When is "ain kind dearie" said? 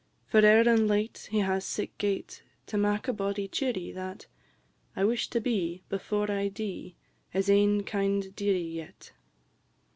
7.51-8.61